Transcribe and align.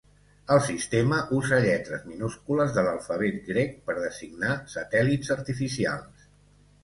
El 0.53 0.61
sistema 0.67 1.17
usa 1.39 1.59
lletres 1.65 2.07
minúscules 2.13 2.73
de 2.77 2.83
l'alfabet 2.87 3.37
grec 3.49 3.77
per 3.89 3.97
designar 3.99 4.57
satèl·lits 4.77 5.33
artificials. 5.39 6.27